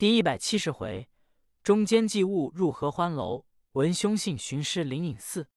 [0.00, 1.10] 第一百七十回，
[1.62, 5.50] 中间祭物入合欢楼，闻凶信寻师灵隐寺。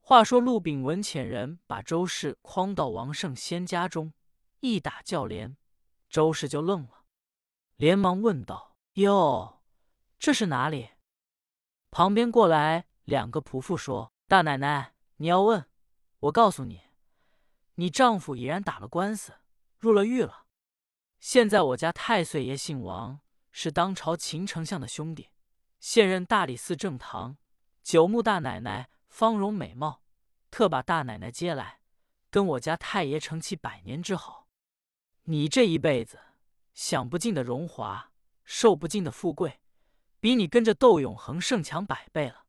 [0.00, 4.14] 话说陆炳文遣人把周氏诓到王胜仙家中，
[4.60, 5.58] 一打叫连，
[6.08, 7.04] 周氏就愣了，
[7.76, 9.60] 连忙问道：“哟，
[10.18, 10.92] 这是哪里？”
[11.92, 15.66] 旁边过来两个仆妇说：“大奶奶，你要问，
[16.20, 16.80] 我告诉你，
[17.74, 19.34] 你丈夫已然打了官司，
[19.78, 20.46] 入了狱了。
[21.20, 23.20] 现在我家太岁爷姓王，
[23.56, 25.30] 是当朝秦丞相的兄弟，
[25.78, 27.38] 现任大理寺正堂。
[27.82, 30.02] 九牧大奶奶。”芳容美貌，
[30.50, 31.78] 特把大奶奶接来，
[32.30, 34.48] 跟我家太爷成其百年之好。
[35.26, 36.18] 你这一辈子
[36.72, 38.10] 享不尽的荣华，
[38.42, 39.60] 受不尽的富贵，
[40.18, 42.46] 比你跟着窦永恒胜强百倍了。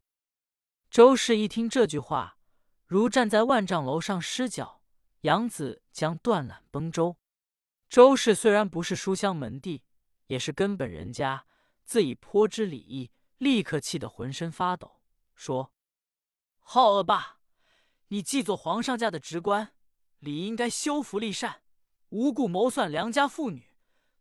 [0.90, 2.40] 周氏一听这句话，
[2.88, 4.82] 如站在万丈楼上失脚，
[5.22, 7.16] 杨子将断缆崩舟。
[7.88, 9.84] 周氏虽然不是书香门第，
[10.28, 11.46] 也是根本人家，
[11.84, 15.02] 自以颇知礼义，立刻气得浑身发抖，
[15.36, 15.72] 说。
[16.68, 17.40] 好恶霸！
[18.08, 19.76] 你既做皇上家的职官，
[20.18, 21.62] 理应该修福利善，
[22.10, 23.76] 无故谋算良家妇女，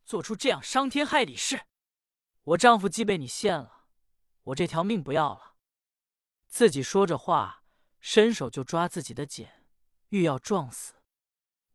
[0.04, 1.62] 做出这样伤天害理事。
[2.42, 3.86] 我丈夫既被你陷了，
[4.42, 5.54] 我这条命不要了。
[6.46, 7.64] 自己说着话，
[7.98, 9.48] 伸手就抓自己的锏，
[10.10, 10.92] 欲要撞死。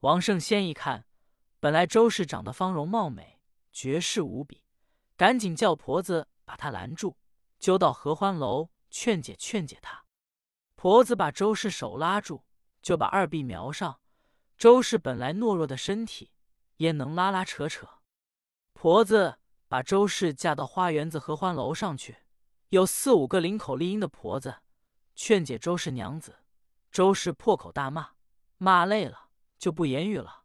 [0.02, 1.08] 王胜先一看，
[1.59, 3.39] 本来周氏长得芳容貌美，
[3.72, 4.64] 绝世无比，
[5.16, 7.17] 赶紧叫婆子把他拦住，
[7.59, 10.06] 揪到合欢楼劝解劝解他。
[10.76, 12.44] 婆子把周氏手拉住，
[12.81, 14.00] 就把二臂瞄上。
[14.58, 16.31] 周氏本来懦弱的身体，
[16.78, 17.88] 焉能拉拉扯扯？
[18.73, 22.17] 婆子把周氏架到花园子合欢楼上去，
[22.70, 24.61] 有四五个领口丽音的婆子
[25.16, 26.39] 劝解周氏娘子。
[26.92, 28.11] 周氏破口大骂，
[28.58, 30.44] 骂累了就不言语了。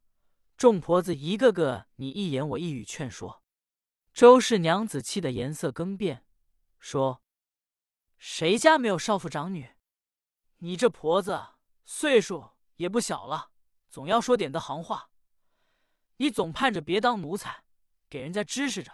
[0.64, 3.42] 众婆子一个个你一言我一语劝说，
[4.14, 6.24] 周氏娘子气得颜色更变，
[6.78, 7.22] 说
[8.16, 9.74] ：“谁家没有少妇长女？”
[10.60, 11.38] 你这婆子
[11.84, 13.50] 岁数也不小了，
[13.90, 15.10] 总要说点的行话。
[16.16, 17.64] 你总盼着别当奴才，
[18.08, 18.90] 给人家支持着。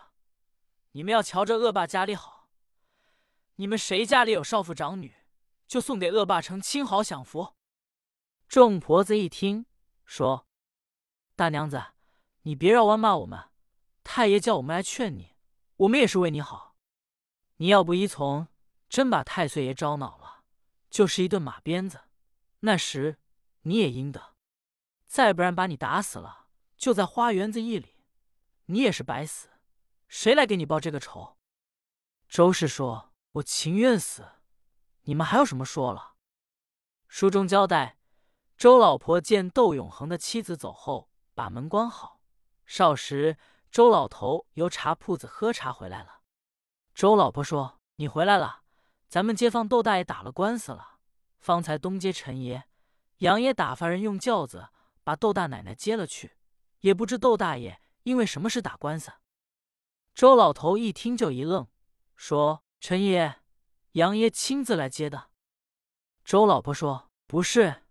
[0.91, 2.49] 你们要瞧着恶霸家里好。
[3.55, 5.15] 你们谁家里有少妇长女，
[5.69, 7.55] 就送给恶霸成亲好享福。
[8.49, 9.67] 众婆子一听，
[10.05, 10.49] 说
[11.41, 11.83] ：“大娘子，
[12.43, 13.49] 你别绕弯骂我们。
[14.05, 15.37] 太爷叫我们来劝你，
[15.77, 16.77] 我们也是为你好。
[17.57, 18.49] 你要不依从，
[18.91, 20.45] 真把太岁爷招恼了。”
[20.91, 22.03] 就是一顿马鞭子，
[22.59, 23.17] 那时
[23.63, 24.35] 你也应得；
[25.07, 28.05] 再不然把你打死了，就在花园子一里，
[28.67, 29.49] 你也是白死。
[30.09, 31.39] 谁来给你报这个仇？
[32.29, 34.27] 周氏说：“我情愿死。”
[35.05, 36.17] 你们还有什么说了？
[37.09, 37.97] 书中交代，
[38.59, 42.21] 周老婆见窦永恒的妻子走后，把门关好。
[42.67, 43.37] 少时，
[43.71, 46.21] 周老头由茶铺子喝茶回来了。
[46.95, 48.63] 周老婆说：“你回来了。”
[49.09, 50.99] 咱们街坊窦大爷打了官司了，
[51.39, 52.65] 方才东街陈爷、
[53.19, 54.69] 杨爷打发人用轿子
[55.03, 56.37] 把窦大奶奶接了去，
[56.81, 59.11] 也不知窦大爷因为什么事打官司。
[60.15, 61.67] 周老头一听就一愣，
[62.15, 63.41] 说：“陈爷、
[63.93, 65.31] 杨爷亲自来接的。”
[66.25, 67.83] 周老婆说：“不是，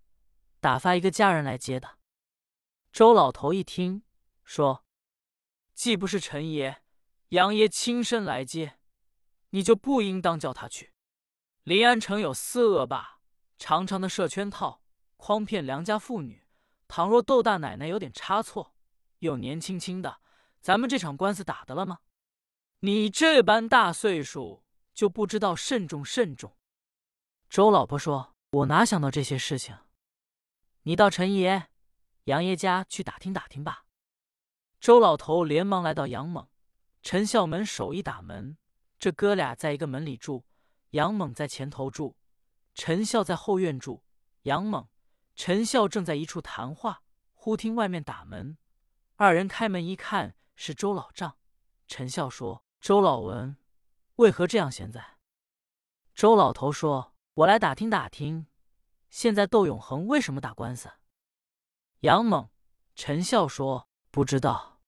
[0.62, 1.98] 打发一个家人来接的。”
[2.92, 4.04] 周老头一听，
[4.44, 4.84] 说
[5.74, 6.82] ：“既不是陈爷、
[7.30, 8.80] 杨爷亲身来接，
[9.52, 10.94] 你就不应当叫他去。”
[11.64, 13.20] 临安城有四恶霸，
[13.58, 14.82] 常常的设圈套，
[15.18, 16.44] 诓骗良家妇女。
[16.88, 18.76] 倘若窦大奶奶有点差错，
[19.20, 20.20] 又年轻轻的，
[20.60, 22.00] 咱们这场官司打得了吗？
[22.80, 24.64] 你这般大岁数，
[24.96, 26.58] 就不知道慎重慎重。
[27.48, 29.78] 周老婆说：“我哪想到这些事情？
[30.84, 31.69] 你到陈爷、
[32.30, 33.86] 杨爷家去打听打听吧。”
[34.80, 36.48] 周老头连忙来到杨猛、
[37.02, 38.58] 陈孝门手一打门，
[39.00, 40.46] 这哥俩在一个门里住。
[40.92, 42.16] 杨猛在前头住，
[42.74, 44.04] 陈孝在后院住。
[44.44, 44.88] 杨猛、
[45.36, 47.02] 陈孝正在一处谈话，
[47.34, 48.58] 忽听外面打门。
[49.16, 51.38] 二人开门一看，是周老丈。
[51.88, 53.58] 陈孝说：“周老文，
[54.16, 55.18] 为何这样闲在？”
[56.16, 58.48] 周老头说：“我来打听打听，
[59.10, 60.90] 现在窦永恒为什么打官司？”
[62.02, 62.50] 杨猛、
[62.96, 64.82] 陈笑说：“不知道。”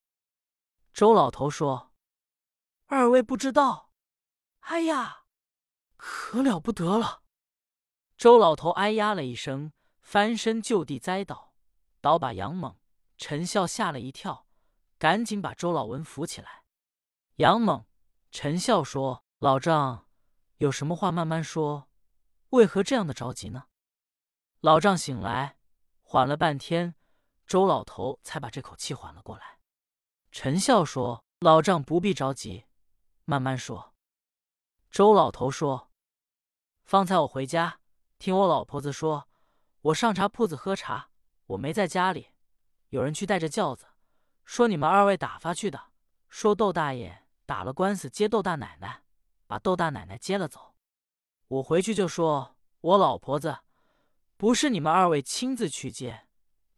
[0.93, 1.91] 周老头说
[2.87, 3.91] ：“二位不知道？
[4.61, 5.25] 哎呀！”
[5.97, 7.23] 可了不得了！
[8.17, 11.53] 周老头哎呀了一声，翻身就地栽倒，
[11.99, 12.79] 倒把杨猛、
[13.17, 14.47] 陈笑吓了一跳，
[14.97, 16.63] 赶紧把周老文扶起来。
[17.35, 17.85] 杨猛、
[18.31, 20.07] 陈笑说：“老丈
[20.57, 21.89] 有什么话慢慢说，
[22.51, 23.65] 为何这样的着急呢？”
[24.61, 25.57] 老丈醒来，
[26.01, 26.95] 缓了半天，
[27.51, 29.59] 周老头才把这口气缓了过来。
[30.31, 32.63] 陈笑说：“老丈不必着急，
[33.25, 33.93] 慢慢说。
[34.89, 35.91] 周老头说
[36.85, 37.81] ：“方才我回家，
[38.19, 39.27] 听我老婆子说，
[39.81, 41.09] 我上茶铺子喝茶，
[41.47, 42.29] 我没在家里，
[42.87, 43.85] 有人去带着轿子，
[44.45, 45.87] 说你们二位打发去的，
[46.29, 49.03] 说窦大爷打了官司接窦大奶奶，
[49.45, 50.73] 把窦大奶奶接了走。
[51.49, 53.57] 我回去就说，我老婆子
[54.37, 56.29] 不是你们二位亲自去接，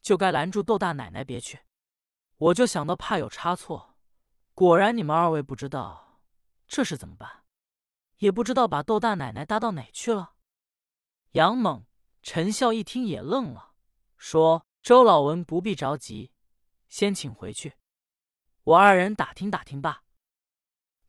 [0.04, 1.62] 就该拦住窦大奶奶别去。
[2.38, 3.96] 我就想到怕有差错，
[4.54, 6.22] 果然你们二位不知道，
[6.68, 7.40] 这是怎么办？”
[8.20, 10.36] 也不知道把窦大奶奶搭到哪去了。
[11.32, 11.86] 杨猛、
[12.22, 13.74] 陈笑一听也愣了，
[14.18, 16.32] 说：“周老文不必着急，
[16.88, 17.74] 先请回去，
[18.64, 20.04] 我二人打听打听吧。”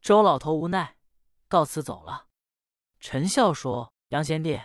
[0.01, 0.97] 周老头无奈，
[1.47, 2.29] 告辞走了。
[2.99, 4.61] 陈笑说：“杨贤弟，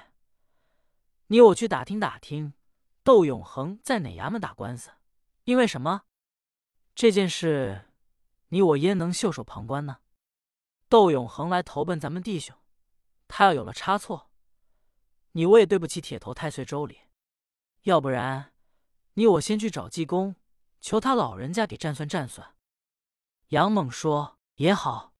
[1.27, 2.53] 你我去打听打听，
[3.09, 4.91] 窦永恒在哪衙门打官司？
[5.45, 6.03] 因为什么？
[6.93, 7.89] 这件事，
[8.49, 10.01] 你我焉能袖手旁观呢？”
[10.89, 12.55] 窦永恒来投奔咱们弟兄，
[13.27, 14.29] 他要有了差错，
[15.31, 16.99] 你我也对不起铁头太岁周礼。
[17.81, 18.53] 要不然，
[19.15, 20.35] 你我先去找济公，
[20.79, 22.55] 求他老人家给占算占算。
[23.47, 25.15] 杨猛说也好，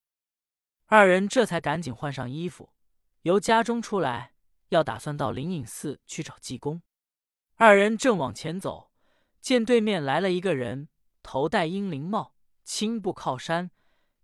[0.85, 2.71] 二人这才赶紧换上衣服，
[3.23, 4.35] 由家中出来，
[4.67, 6.83] 要打算到灵隐寺去找济公。
[7.61, 8.89] 二人正往前走，
[9.41, 10.87] 见对面来了一个人，
[11.21, 12.33] 头戴英灵帽，
[12.63, 13.71] 青布靠衫，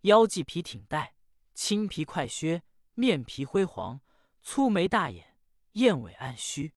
[0.03, 1.15] 腰系皮挺带。
[1.53, 3.99] 青皮快靴，面皮灰黄，
[4.41, 5.35] 粗眉大眼，
[5.73, 6.73] 燕尾暗须。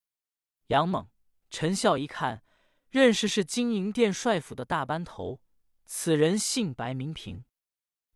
[0.67, 1.09] 杨猛、
[1.49, 2.43] 陈笑一看，
[2.91, 5.41] 认识是金银殿帅府的大班头。
[5.87, 7.45] 此人姓白，名平。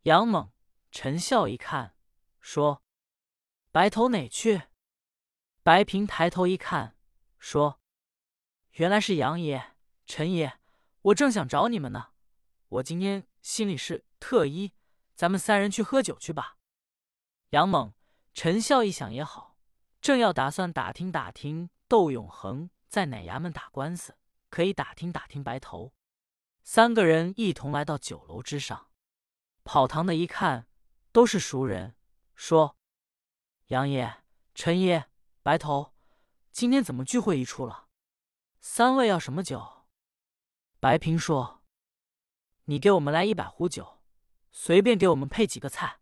[0.03, 0.50] 杨猛、
[0.91, 1.94] 陈笑一看，
[2.41, 2.83] 说
[3.71, 4.62] ：“白头哪去？”
[5.62, 6.97] 白平抬头一看，
[7.39, 7.79] 说
[8.73, 9.75] ：“原来是杨爷、
[10.07, 10.59] 陈爷，
[11.03, 12.09] 我正想找你们呢。
[12.69, 14.73] 我今天心里是特意。”
[15.15, 16.57] 咱们三人去喝酒去吧。
[17.51, 17.93] 杨猛、
[18.33, 19.57] 陈笑一想也好，
[20.01, 24.17] 正要打算打听打听窦永恒在哪衙门打官司，
[24.49, 25.93] 可以打听打听白头。
[26.65, 28.89] 三个人一同来到酒楼之上，
[29.63, 30.67] 跑堂的一看
[31.13, 31.95] 都是熟人，
[32.35, 32.77] 说
[33.69, 35.09] ：“杨爷、陈爷、
[35.43, 35.93] 白头，
[36.51, 37.81] 今天怎么聚会一处了？
[38.62, 39.85] 三位要什么酒？”
[40.81, 41.62] 白平说
[42.64, 43.99] ：“你给我们来一百壶酒。”
[44.55, 46.00] 随便给我们配几个菜。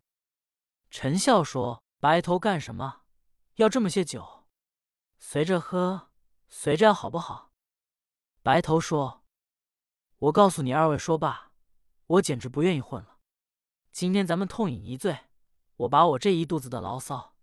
[0.91, 3.03] 陈笑说：“白头干什么？
[3.55, 4.45] 要这么些酒？
[5.21, 6.11] 随着喝，
[6.49, 7.53] 随着好不好？”
[8.43, 9.25] 白头说
[10.19, 11.53] ：“我告诉你二位说罢，
[12.07, 13.21] 我简直不愿意混了。
[13.93, 15.29] 今天咱们痛饮一醉，
[15.77, 17.37] 我把我这一肚子的牢骚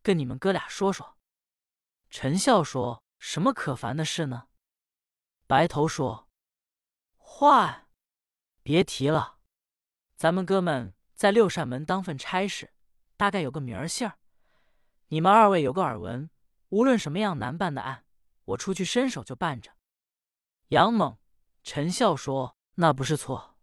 [0.00, 1.16] 跟你们哥俩说说。”
[2.08, 4.46] 陈笑说：“什么可烦的事呢？”
[5.52, 6.30] 白头说
[7.18, 7.86] ：“话，
[8.62, 9.36] 别提了。”
[10.16, 12.72] 咱们哥们在六扇门当份差事，
[13.18, 14.18] 大概有个名儿姓儿。
[15.08, 16.30] 你们二位有个耳闻，
[16.70, 18.06] 无论什么样难办的案，
[18.46, 19.72] 我出去伸手就办着。
[20.68, 21.18] 杨猛、
[21.62, 23.58] 陈笑说：“那不是错，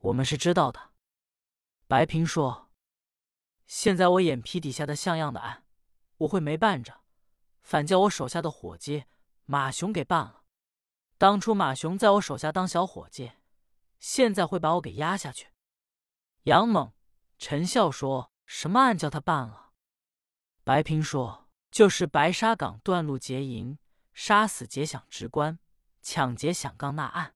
[0.00, 0.90] 我们是知道的。”
[1.88, 2.70] 白平说
[3.66, 5.64] ：“现在我眼皮底下的像样的案，
[6.18, 7.00] 我会没办着，
[7.62, 9.06] 反叫我手下的伙计
[9.46, 10.39] 马雄给办了。
[11.20, 13.32] 当初马雄在我手下当小伙计，
[13.98, 15.48] 现在会把我给压下去。”
[16.44, 16.94] 杨猛、
[17.36, 19.72] 陈笑说：“什么案叫他办了？”
[20.64, 23.76] 白平说：“就是白沙岗断路劫银，
[24.14, 25.58] 杀死劫饷职官，
[26.00, 27.34] 抢劫饷杠那案。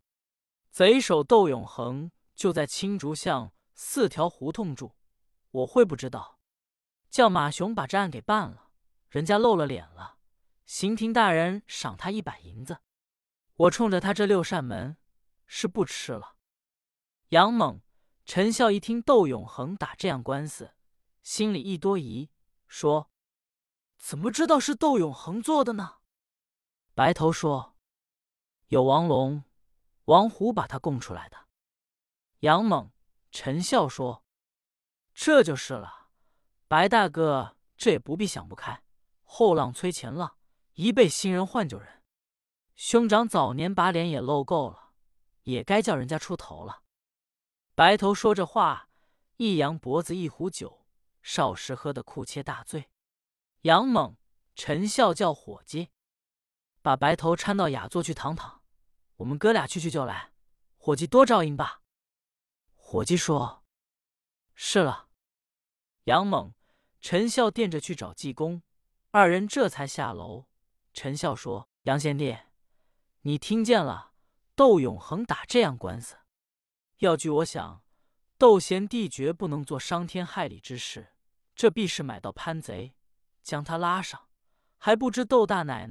[0.71, 4.97] 贼首窦永恒就在青竹巷四条胡同住，
[5.51, 6.39] 我会不知道？
[7.11, 8.71] 叫马雄把这案给办了，
[9.11, 10.17] 人家露了脸了，
[10.65, 12.79] 刑庭大人赏他一百银子。
[13.57, 14.97] 我冲着他这六扇门，
[15.47, 16.37] 是不吃了。”
[17.31, 17.81] 杨猛。
[18.27, 20.73] 陈笑一听窦永恒打这样官司，
[21.23, 22.31] 心里一多疑，
[22.67, 23.11] 说
[24.01, 25.97] ：“怎么知道是窦永恒做的呢？”
[26.97, 27.77] 白头说
[28.69, 29.45] ：“有王龙、
[30.07, 31.37] 王虎把他供出来的。”
[32.41, 32.91] 杨猛、
[33.31, 34.25] 陈笑说
[35.13, 36.09] ：“这就是了。
[36.67, 38.83] 白大哥，这也不必想不开。
[39.23, 40.39] 后浪催前浪，
[40.73, 42.04] 一辈新人换旧人。
[42.77, 44.93] 兄长早年把脸也露够了，
[45.43, 46.83] 也该叫人家出头了。”
[47.75, 48.89] 白头说着话，
[49.37, 50.87] 一扬脖子，一壶酒，
[51.23, 52.91] 少时喝得哭切大醉。
[53.63, 54.17] 杨猛、
[54.55, 55.91] 陈笑叫伙计
[56.83, 58.63] 把白头搀到雅座去躺躺，
[59.17, 60.33] 我们哥俩去去就来。
[60.77, 61.81] 伙计多照应吧。
[62.75, 63.65] 伙计说
[64.55, 65.09] ：“是了。”
[66.05, 66.53] 杨猛、
[67.01, 68.63] 陈笑垫着去找济公，
[69.11, 70.47] 二人这才下楼。
[70.93, 72.37] 陈笑说：“杨贤弟，
[73.27, 74.13] 你听见了？
[74.55, 76.17] 窦永恒打这样官司。”
[77.01, 77.83] 要据我想，
[78.37, 81.15] 窦贤弟绝不能做伤天害理之事，
[81.57, 82.95] 这必是买到潘贼，
[83.43, 84.29] 将他拉上，
[84.77, 85.83] 还不知窦大奶奶。